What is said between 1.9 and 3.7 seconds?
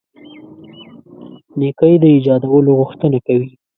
د ایجادولو غوښتنه کوي.